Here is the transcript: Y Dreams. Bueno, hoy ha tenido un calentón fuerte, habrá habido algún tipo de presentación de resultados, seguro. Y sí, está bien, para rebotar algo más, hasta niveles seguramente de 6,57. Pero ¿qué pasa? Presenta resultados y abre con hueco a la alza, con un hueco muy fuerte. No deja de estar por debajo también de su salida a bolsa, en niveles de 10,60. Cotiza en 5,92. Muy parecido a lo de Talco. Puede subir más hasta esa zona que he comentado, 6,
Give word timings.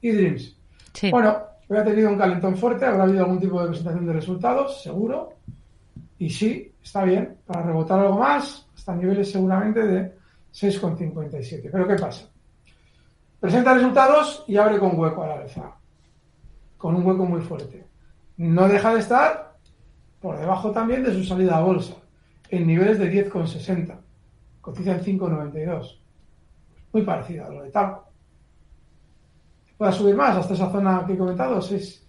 Y 0.00 0.10
Dreams. 0.10 0.56
Bueno, 1.10 1.36
hoy 1.68 1.78
ha 1.78 1.84
tenido 1.84 2.10
un 2.10 2.18
calentón 2.18 2.56
fuerte, 2.56 2.84
habrá 2.84 3.04
habido 3.04 3.24
algún 3.24 3.40
tipo 3.40 3.60
de 3.60 3.68
presentación 3.68 4.06
de 4.06 4.12
resultados, 4.12 4.82
seguro. 4.82 5.34
Y 6.18 6.30
sí, 6.30 6.72
está 6.82 7.04
bien, 7.04 7.38
para 7.46 7.62
rebotar 7.62 7.98
algo 7.98 8.18
más, 8.18 8.66
hasta 8.74 8.94
niveles 8.94 9.30
seguramente 9.30 9.80
de 9.86 10.14
6,57. 10.52 11.68
Pero 11.70 11.88
¿qué 11.88 11.94
pasa? 11.96 12.28
Presenta 13.40 13.74
resultados 13.74 14.44
y 14.46 14.56
abre 14.56 14.78
con 14.78 14.98
hueco 14.98 15.22
a 15.24 15.28
la 15.28 15.34
alza, 15.34 15.74
con 16.78 16.94
un 16.94 17.04
hueco 17.04 17.24
muy 17.24 17.40
fuerte. 17.40 17.84
No 18.36 18.68
deja 18.68 18.94
de 18.94 19.00
estar 19.00 19.56
por 20.20 20.38
debajo 20.38 20.70
también 20.70 21.02
de 21.02 21.12
su 21.12 21.24
salida 21.24 21.56
a 21.56 21.62
bolsa, 21.62 21.94
en 22.48 22.66
niveles 22.66 22.98
de 22.98 23.10
10,60. 23.28 23.96
Cotiza 24.60 24.92
en 24.92 25.00
5,92. 25.00 25.98
Muy 26.92 27.02
parecido 27.02 27.46
a 27.46 27.48
lo 27.48 27.62
de 27.62 27.70
Talco. 27.70 28.11
Puede 29.82 29.94
subir 29.94 30.14
más 30.14 30.36
hasta 30.36 30.54
esa 30.54 30.70
zona 30.70 31.04
que 31.04 31.14
he 31.14 31.18
comentado, 31.18 31.60
6, 31.60 32.06